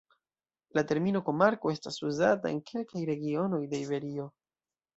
[0.77, 4.31] La termino komarko estas uzata en kelkaj regionoj de Iberio.